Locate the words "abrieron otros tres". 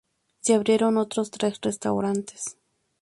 0.55-1.59